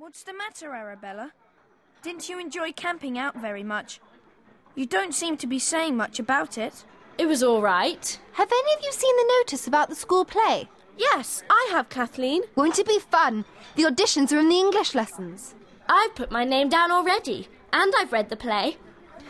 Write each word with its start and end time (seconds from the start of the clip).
What's 0.00 0.22
the 0.22 0.32
matter, 0.32 0.72
Arabella? 0.72 1.32
Didn't 2.02 2.30
you 2.30 2.40
enjoy 2.40 2.72
camping 2.72 3.18
out 3.18 3.36
very 3.36 3.62
much? 3.62 4.00
You 4.74 4.86
don't 4.86 5.14
seem 5.14 5.36
to 5.36 5.46
be 5.46 5.58
saying 5.58 5.94
much 5.94 6.18
about 6.18 6.56
it. 6.56 6.86
It 7.18 7.26
was 7.26 7.42
all 7.42 7.60
right. 7.60 8.18
Have 8.32 8.50
any 8.50 8.72
of 8.78 8.82
you 8.82 8.92
seen 8.92 9.14
the 9.14 9.34
notice 9.40 9.66
about 9.66 9.90
the 9.90 9.94
school 9.94 10.24
play? 10.24 10.70
Yes, 10.96 11.42
I 11.50 11.68
have, 11.72 11.90
Kathleen. 11.90 12.44
Won't 12.56 12.78
it 12.78 12.88
be 12.88 12.98
fun? 12.98 13.44
The 13.76 13.82
auditions 13.82 14.32
are 14.32 14.38
in 14.38 14.48
the 14.48 14.58
English 14.58 14.94
lessons. 14.94 15.54
I've 15.86 16.14
put 16.14 16.30
my 16.30 16.46
name 16.46 16.70
down 16.70 16.90
already, 16.90 17.48
and 17.70 17.92
I've 17.98 18.10
read 18.10 18.30
the 18.30 18.36
play. 18.36 18.78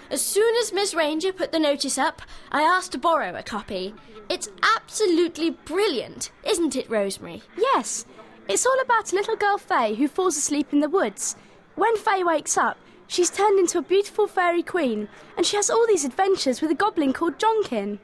As 0.09 0.23
soon 0.23 0.55
as 0.59 0.73
Miss 0.73 0.95
Ranger 0.95 1.32
put 1.32 1.50
the 1.50 1.59
notice 1.59 1.98
up, 1.98 2.23
I 2.52 2.62
asked 2.62 2.93
to 2.93 2.98
borrow 2.98 3.34
a 3.34 3.43
copy. 3.43 3.93
It's 4.29 4.48
absolutely 4.77 5.50
brilliant, 5.50 6.30
isn't 6.45 6.77
it, 6.77 6.89
Rosemary? 6.89 7.43
Yes, 7.59 8.07
it's 8.51 8.67
all 8.67 8.80
about 8.80 9.12
a 9.12 9.14
little 9.14 9.37
girl 9.37 9.59
Faye 9.59 9.95
who 9.95 10.09
falls 10.09 10.37
asleep 10.37 10.73
in 10.73 10.80
the 10.80 10.89
woods. 10.89 11.37
When 11.77 11.97
Faye 11.97 12.24
wakes 12.24 12.59
up, 12.59 12.77
she's 13.07 13.30
turned 13.30 13.61
into 13.61 13.79
a 13.79 13.83
beautiful 13.83 14.27
fairy 14.27 14.65
queen, 14.65 15.09
and 15.37 15.47
she 15.47 15.55
has 15.55 15.70
all 15.70 15.87
these 15.87 16.05
adventures 16.05 16.60
with 16.60 16.73
a 16.73 16.74
goblin 16.74 17.12
called 17.12 17.38
Jonkin. 17.38 18.01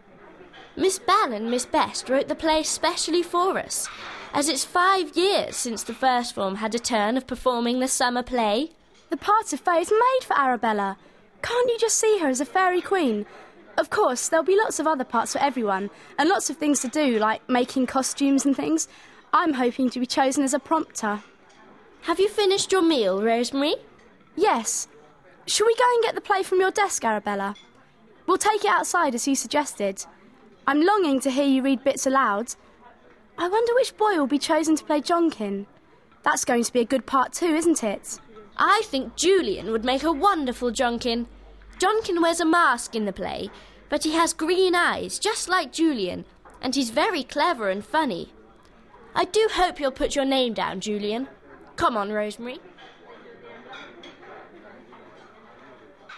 Miss 0.76 1.00
Bell 1.00 1.32
and 1.32 1.50
Miss 1.50 1.66
Best 1.66 2.08
wrote 2.08 2.28
the 2.28 2.36
play 2.36 2.62
specially 2.62 3.24
for 3.24 3.58
us, 3.58 3.88
as 4.32 4.48
it's 4.48 4.64
five 4.64 5.16
years 5.16 5.56
since 5.56 5.82
the 5.82 5.94
first 5.94 6.36
form 6.36 6.56
had 6.56 6.76
a 6.76 6.78
turn 6.78 7.16
of 7.16 7.26
performing 7.26 7.80
the 7.80 7.88
summer 7.88 8.22
play. 8.22 8.70
The 9.10 9.16
part 9.16 9.52
of 9.52 9.58
Faye 9.58 9.80
is 9.80 9.90
made 9.90 10.24
for 10.24 10.38
Arabella. 10.38 10.96
Can't 11.42 11.68
you 11.68 11.78
just 11.78 11.98
see 11.98 12.18
her 12.20 12.28
as 12.28 12.40
a 12.40 12.44
fairy 12.44 12.80
queen? 12.80 13.26
Of 13.76 13.90
course, 13.90 14.28
there'll 14.28 14.44
be 14.44 14.56
lots 14.56 14.78
of 14.78 14.86
other 14.86 15.04
parts 15.04 15.32
for 15.32 15.40
everyone, 15.40 15.90
and 16.18 16.28
lots 16.28 16.50
of 16.50 16.56
things 16.56 16.80
to 16.82 16.88
do, 16.88 17.18
like 17.18 17.46
making 17.48 17.86
costumes 17.86 18.46
and 18.46 18.56
things. 18.56 18.86
I'm 19.38 19.52
hoping 19.52 19.90
to 19.90 20.00
be 20.00 20.06
chosen 20.06 20.44
as 20.44 20.54
a 20.54 20.58
prompter. 20.58 21.22
Have 22.04 22.18
you 22.18 22.26
finished 22.26 22.72
your 22.72 22.80
meal, 22.80 23.22
Rosemary? 23.22 23.74
Yes. 24.34 24.88
Shall 25.46 25.66
we 25.66 25.74
go 25.74 25.84
and 25.92 26.02
get 26.02 26.14
the 26.14 26.22
play 26.22 26.42
from 26.42 26.58
your 26.58 26.70
desk, 26.70 27.04
Arabella? 27.04 27.54
We'll 28.26 28.38
take 28.38 28.64
it 28.64 28.70
outside 28.70 29.14
as 29.14 29.28
you 29.28 29.34
suggested. 29.36 30.06
I'm 30.66 30.80
longing 30.80 31.20
to 31.20 31.30
hear 31.30 31.44
you 31.44 31.60
read 31.62 31.84
bits 31.84 32.06
aloud. 32.06 32.54
I 33.36 33.46
wonder 33.46 33.74
which 33.74 33.98
boy 33.98 34.16
will 34.16 34.26
be 34.26 34.38
chosen 34.38 34.74
to 34.74 34.84
play 34.84 35.02
Jonkin. 35.02 35.66
That's 36.22 36.46
going 36.46 36.64
to 36.64 36.72
be 36.72 36.80
a 36.80 36.86
good 36.86 37.04
part 37.04 37.34
too, 37.34 37.54
isn't 37.54 37.84
it? 37.84 38.18
I 38.56 38.84
think 38.86 39.16
Julian 39.16 39.70
would 39.70 39.84
make 39.84 40.02
a 40.02 40.12
wonderful 40.12 40.72
Jonkin. 40.72 41.26
Jonkin 41.78 42.22
wears 42.22 42.40
a 42.40 42.46
mask 42.46 42.94
in 42.94 43.04
the 43.04 43.12
play, 43.12 43.50
but 43.90 44.04
he 44.04 44.12
has 44.12 44.32
green 44.32 44.74
eyes, 44.74 45.18
just 45.18 45.46
like 45.46 45.74
Julian, 45.74 46.24
and 46.62 46.74
he's 46.74 46.88
very 46.88 47.22
clever 47.22 47.68
and 47.68 47.84
funny. 47.84 48.32
I 49.16 49.24
do 49.24 49.48
hope 49.50 49.80
you'll 49.80 49.92
put 49.92 50.14
your 50.14 50.26
name 50.26 50.52
down, 50.52 50.80
Julian. 50.80 51.26
Come 51.76 51.96
on, 51.96 52.12
Rosemary. 52.12 52.58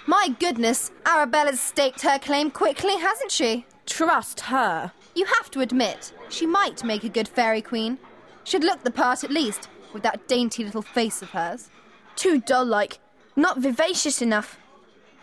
My 0.04 0.34
goodness, 0.41 0.91
Arabella's 1.06 1.60
staked 1.60 2.00
her 2.00 2.19
claim 2.19 2.50
quickly, 2.50 2.96
hasn't 2.96 3.30
she? 3.30 3.66
Trust 3.86 4.41
her. 4.41 4.91
You 5.14 5.26
have 5.26 5.48
to 5.52 5.60
admit, 5.60 6.12
she 6.28 6.44
might 6.44 6.82
make 6.82 7.04
a 7.04 7.08
good 7.08 7.28
fairy 7.28 7.62
queen. 7.62 7.98
Should 8.42 8.64
look 8.64 8.82
the 8.82 8.91
part 8.91 9.22
at 9.22 9.30
least, 9.30 9.69
with 9.92 10.02
that 10.02 10.26
dainty 10.26 10.64
little 10.64 10.82
face 10.82 11.22
of 11.22 11.30
hers. 11.30 11.70
Too 12.16 12.41
dull 12.41 12.64
like. 12.66 12.98
Not 13.36 13.58
vivacious 13.58 14.20
enough. 14.20 14.58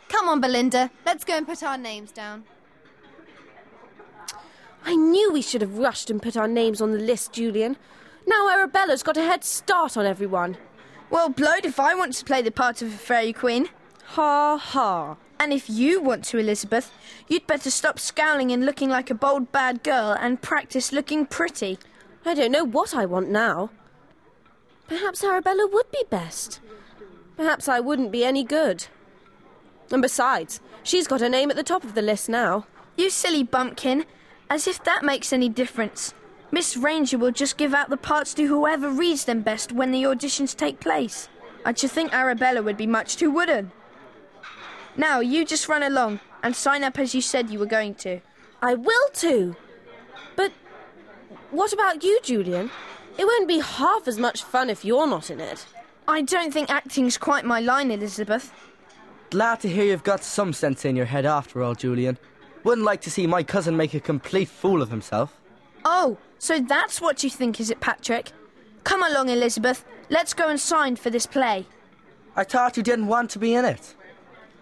Come 0.07 0.29
on, 0.29 0.39
Belinda, 0.39 0.91
let's 1.05 1.25
go 1.25 1.35
and 1.35 1.45
put 1.45 1.61
our 1.61 1.77
names 1.77 2.13
down. 2.13 2.45
I 4.85 4.95
knew 4.95 5.31
we 5.31 5.41
should 5.41 5.61
have 5.61 5.79
rushed 5.79 6.09
and 6.09 6.21
put 6.21 6.37
our 6.37 6.47
names 6.47 6.79
on 6.79 6.91
the 6.91 6.99
list, 6.99 7.33
Julian. 7.33 7.75
Now 8.27 8.47
Arabella's 8.49 9.03
got 9.03 9.17
a 9.17 9.23
head 9.23 9.43
start 9.43 9.97
on 9.97 10.05
everyone. 10.05 10.57
Well, 11.09 11.29
blowed 11.29 11.65
if 11.65 11.79
I 11.79 11.95
want 11.95 12.13
to 12.13 12.25
play 12.25 12.41
the 12.41 12.51
part 12.51 12.81
of 12.81 12.93
a 12.93 12.97
fairy 12.97 13.33
queen. 13.33 13.69
Ha 14.05 14.57
ha. 14.57 15.17
And 15.39 15.51
if 15.51 15.69
you 15.69 16.01
want 16.01 16.23
to, 16.25 16.37
Elizabeth, 16.37 16.91
you'd 17.27 17.47
better 17.47 17.69
stop 17.69 17.99
scowling 17.99 18.51
and 18.51 18.65
looking 18.65 18.89
like 18.89 19.09
a 19.09 19.15
bold 19.15 19.51
bad 19.51 19.83
girl 19.83 20.15
and 20.19 20.41
practice 20.41 20.91
looking 20.91 21.25
pretty. 21.25 21.77
I 22.25 22.33
don't 22.33 22.51
know 22.51 22.63
what 22.63 22.95
I 22.95 23.05
want 23.05 23.29
now. 23.29 23.71
Perhaps 24.87 25.23
Arabella 25.23 25.67
would 25.71 25.91
be 25.91 26.03
best. 26.09 26.59
Perhaps 27.37 27.67
I 27.67 27.79
wouldn't 27.79 28.11
be 28.11 28.23
any 28.23 28.43
good. 28.43 28.85
And 29.91 30.01
besides, 30.01 30.59
she's 30.83 31.07
got 31.07 31.21
her 31.21 31.29
name 31.29 31.49
at 31.49 31.57
the 31.57 31.63
top 31.63 31.83
of 31.83 31.95
the 31.95 32.01
list 32.01 32.29
now. 32.29 32.65
You 32.95 33.09
silly 33.09 33.43
bumpkin. 33.43 34.05
As 34.49 34.67
if 34.67 34.83
that 34.83 35.03
makes 35.03 35.33
any 35.33 35.49
difference. 35.49 36.13
Miss 36.51 36.77
Ranger 36.77 37.17
will 37.17 37.31
just 37.31 37.57
give 37.57 37.73
out 37.73 37.89
the 37.89 37.97
parts 37.97 38.33
to 38.35 38.47
whoever 38.47 38.89
reads 38.89 39.25
them 39.25 39.41
best 39.41 39.71
when 39.71 39.91
the 39.91 40.03
auditions 40.03 40.55
take 40.55 40.79
place. 40.79 41.27
I 41.65 41.73
should 41.73 41.91
think 41.91 42.13
Arabella 42.13 42.61
would 42.61 42.77
be 42.77 42.87
much 42.87 43.17
too 43.17 43.31
wooden. 43.31 43.71
Now, 44.95 45.19
you 45.19 45.43
just 45.43 45.67
run 45.67 45.83
along 45.83 46.19
and 46.43 46.55
sign 46.55 46.83
up 46.83 46.99
as 46.99 47.15
you 47.15 47.21
said 47.21 47.49
you 47.49 47.59
were 47.59 47.65
going 47.65 47.95
to. 47.95 48.21
I 48.61 48.75
will 48.75 49.09
too. 49.13 49.55
But 50.35 50.51
what 51.51 51.73
about 51.73 52.03
you, 52.03 52.19
Julian? 52.23 52.69
It 53.17 53.25
won't 53.25 53.47
be 53.47 53.59
half 53.59 54.07
as 54.07 54.17
much 54.17 54.43
fun 54.43 54.69
if 54.69 54.85
you're 54.85 55.07
not 55.07 55.29
in 55.29 55.39
it. 55.39 55.65
I 56.07 56.21
don't 56.21 56.53
think 56.53 56.69
acting's 56.69 57.17
quite 57.17 57.45
my 57.45 57.59
line, 57.59 57.89
Elizabeth. 57.89 58.53
Glad 59.31 59.59
to 59.61 59.69
hear 59.69 59.85
you've 59.85 60.03
got 60.03 60.23
some 60.23 60.53
sense 60.53 60.85
in 60.85 60.95
your 60.95 61.05
head 61.05 61.25
after 61.25 61.63
all, 61.63 61.73
Julian. 61.73 62.17
Wouldn't 62.65 62.83
like 62.83 63.01
to 63.01 63.11
see 63.11 63.27
my 63.27 63.43
cousin 63.43 63.77
make 63.77 63.93
a 63.93 63.99
complete 63.99 64.49
fool 64.49 64.81
of 64.81 64.89
himself. 64.89 65.39
Oh, 65.85 66.17
so 66.39 66.59
that's 66.59 66.99
what 66.99 67.23
you 67.23 67.29
think, 67.29 67.59
is 67.59 67.69
it, 67.69 67.79
Patrick? 67.79 68.31
Come 68.83 69.03
along, 69.03 69.29
Elizabeth. 69.29 69.85
Let's 70.09 70.33
go 70.33 70.49
and 70.49 70.59
sign 70.59 70.95
for 70.95 71.11
this 71.11 71.27
play. 71.27 71.67
I 72.35 72.43
thought 72.43 72.75
you 72.75 72.81
didn't 72.81 73.05
want 73.05 73.29
to 73.31 73.39
be 73.39 73.53
in 73.53 73.65
it. 73.65 73.93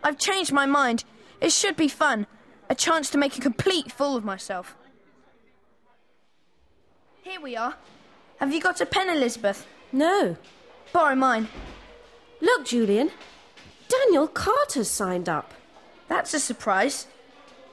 I've 0.04 0.18
changed 0.18 0.52
my 0.52 0.66
mind. 0.66 1.06
It 1.40 1.54
should 1.54 1.78
be 1.78 1.88
fun. 1.88 2.28
A 2.70 2.76
chance 2.76 3.10
to 3.12 3.18
make 3.18 3.38
a 3.38 3.42
complete 3.42 3.90
fool 3.90 4.18
of 4.18 4.26
myself. 4.26 4.76
Here 7.22 7.40
we 7.40 7.56
are. 7.56 7.76
Have 8.42 8.54
you 8.54 8.60
got 8.60 8.82
a 8.82 8.86
pen, 8.86 9.10
Elizabeth? 9.10 9.66
No. 9.94 10.36
Borrow 10.92 11.16
mine. 11.16 11.48
Look, 12.42 12.66
Julian. 12.66 13.12
Daniel 13.88 14.28
Carter's 14.28 14.90
signed 14.90 15.30
up. 15.30 15.54
That's 16.10 16.34
a 16.34 16.40
surprise. 16.42 17.08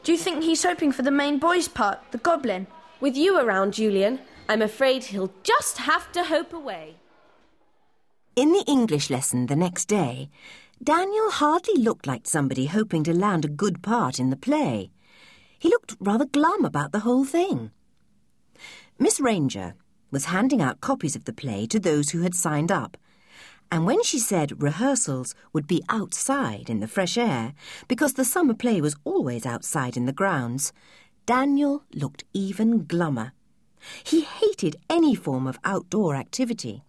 Do 0.03 0.13
you 0.13 0.19
think 0.19 0.43
he's 0.43 0.65
hoping 0.65 0.93
for 0.93 1.03
the 1.03 1.11
main 1.11 1.39
boy's 1.39 1.69
part, 1.69 1.99
the 2.11 2.19
goblin? 2.19 2.67
With 3.01 3.17
you 3.17 3.39
around, 3.39 3.75
Julian, 3.75 4.21
I'm 4.49 4.63
afraid 4.63 5.05
he'll 5.05 5.33
just 5.43 5.79
have 5.79 6.11
to 6.13 6.25
hope 6.25 6.53
away. 6.55 6.97
In 8.35 8.53
the 8.53 8.65
English 8.67 9.11
lesson 9.11 9.47
the 9.47 9.57
next 9.57 9.87
day, 9.87 10.31
Daniel 10.83 11.31
hardly 11.31 11.83
looked 11.83 12.07
like 12.07 12.27
somebody 12.27 12.67
hoping 12.67 13.05
to 13.05 13.13
land 13.13 13.45
a 13.45 13.49
good 13.49 13.83
part 13.83 14.19
in 14.19 14.31
the 14.31 14.37
play. 14.37 14.91
He 15.59 15.69
looked 15.69 15.97
rather 16.01 16.25
glum 16.25 16.65
about 16.65 16.93
the 16.93 17.01
whole 17.01 17.27
thing. 17.27 17.71
Miss 18.99 19.21
Ranger 19.21 19.75
was 20.11 20.27
handing 20.27 20.63
out 20.63 20.81
copies 20.81 21.15
of 21.15 21.27
the 21.27 21.35
play 21.35 21.67
to 21.67 21.79
those 21.79 22.11
who 22.11 22.23
had 22.23 22.35
signed 22.35 22.73
up, 22.73 22.97
and 23.71 23.87
when 23.87 24.03
she 24.03 24.19
said 24.19 24.63
rehearsals 24.63 25.35
would 25.53 25.67
be 25.67 25.83
outside 25.89 26.69
in 26.69 26.81
the 26.81 26.89
fresh 26.89 27.17
air, 27.17 27.55
because 27.89 28.15
the 28.15 28.25
summer 28.25 28.55
play 28.55 28.81
was 28.81 28.97
always 29.05 29.47
outside 29.47 29.97
in 29.97 30.07
the 30.07 30.13
grounds, 30.13 30.73
Daniel 31.27 31.85
looked 31.95 32.25
even 32.33 32.85
glummer. 32.85 33.33
He 34.05 34.23
hated 34.23 34.77
any 34.89 35.15
form 35.15 35.47
of 35.47 35.59
outdoor 35.65 36.17
activity. 36.17 36.83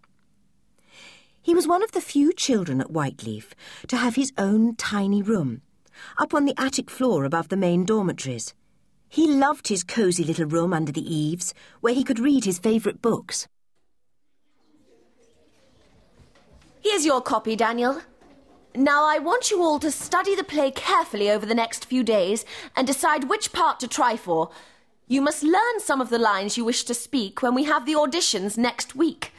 He 1.42 1.56
was 1.56 1.68
one 1.68 1.84
of 1.84 1.92
the 1.92 2.02
few 2.02 2.34
children 2.34 2.82
at 2.82 2.92
Whyteleafe 2.92 3.54
to 3.88 3.98
have 3.98 4.16
his 4.16 4.34
own 4.38 4.76
tiny 4.76 5.22
room, 5.22 5.62
up 6.18 6.34
on 6.34 6.46
the 6.46 6.54
attic 6.58 6.90
floor 6.90 7.24
above 7.24 7.50
the 7.50 7.58
main 7.58 7.86
dormitories. 7.86 8.54
He 9.10 9.28
loved 9.28 9.68
his 9.68 9.84
cosy 9.84 10.24
little 10.24 10.46
room 10.46 10.74
under 10.74 10.92
the 10.92 11.14
eaves, 11.16 11.54
where 11.82 11.94
he 11.94 12.04
could 12.04 12.20
read 12.20 12.46
his 12.46 12.60
favourite 12.60 13.02
books. 13.02 13.48
Here's 16.92 17.06
your 17.06 17.22
copy, 17.22 17.56
Daniel. 17.56 18.02
Now, 18.76 19.06
I 19.06 19.18
want 19.18 19.50
you 19.50 19.64
all 19.64 19.80
to 19.80 19.90
study 19.90 20.36
the 20.36 20.44
play 20.44 20.72
carefully 20.72 21.32
over 21.32 21.46
the 21.46 21.56
next 21.56 21.86
few 21.86 22.04
days 22.04 22.44
and 22.76 22.86
decide 22.86 23.30
which 23.30 23.54
part 23.54 23.80
to 23.80 23.88
try 23.88 24.18
for. 24.18 24.50
You 25.08 25.22
must 25.22 25.42
learn 25.42 25.80
some 25.80 26.02
of 26.02 26.10
the 26.10 26.20
lines 26.20 26.58
you 26.58 26.66
wish 26.66 26.84
to 26.84 26.94
speak 26.94 27.42
when 27.42 27.56
we 27.56 27.64
have 27.64 27.86
the 27.86 27.94
auditions 27.94 28.58
next 28.58 28.94
week. 28.94 29.32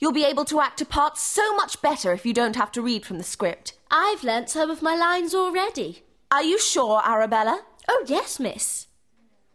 You'll 0.00 0.12
be 0.12 0.26
able 0.26 0.44
to 0.44 0.60
act 0.60 0.82
a 0.82 0.84
part 0.84 1.16
so 1.16 1.56
much 1.56 1.80
better 1.80 2.12
if 2.12 2.26
you 2.26 2.34
don't 2.34 2.56
have 2.56 2.70
to 2.72 2.82
read 2.82 3.06
from 3.06 3.16
the 3.16 3.24
script. 3.24 3.72
I've 3.90 4.22
learnt 4.22 4.50
some 4.50 4.68
of 4.68 4.82
my 4.82 4.94
lines 4.94 5.34
already. 5.34 6.02
Are 6.30 6.42
you 6.42 6.60
sure, 6.60 7.00
Arabella? 7.02 7.62
Oh, 7.88 8.04
yes, 8.06 8.38
miss. 8.38 8.86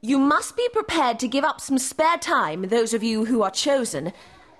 You 0.01 0.17
must 0.17 0.57
be 0.57 0.67
prepared 0.73 1.19
to 1.19 1.27
give 1.27 1.43
up 1.43 1.61
some 1.61 1.77
spare 1.77 2.17
time, 2.17 2.69
those 2.69 2.95
of 2.95 3.03
you 3.03 3.25
who 3.25 3.43
are 3.43 3.51
chosen. 3.51 4.11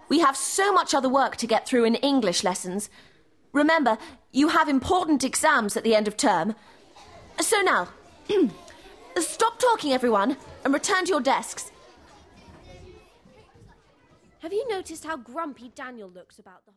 We 0.10 0.20
have 0.20 0.38
so 0.38 0.72
much 0.72 0.94
other 0.94 1.10
work 1.10 1.36
to 1.38 1.48
get 1.48 1.68
through 1.68 1.86
in 1.86 1.96
English 1.96 2.44
lessons. 2.44 2.90
Remember, 3.52 3.98
you 4.32 4.50
have 4.50 4.70
important 4.70 5.24
exams 5.24 5.76
at 5.76 5.84
the 5.84 5.96
end 5.96 6.08
of 6.08 6.16
term. 6.18 6.56
So 7.40 7.62
now, 7.62 7.90
stop 9.18 9.60
talking, 9.60 9.94
everyone, 9.94 10.38
and 10.64 10.74
return 10.74 11.06
to 11.06 11.12
your 11.12 11.22
desks. 11.22 11.72
Have 14.40 14.54
you 14.54 14.68
noticed 14.70 15.04
how 15.04 15.18
grumpy 15.18 15.72
Daniel 15.74 16.10
looks 16.10 16.40
about 16.40 16.66
the 16.66 16.72
whole 16.72 16.76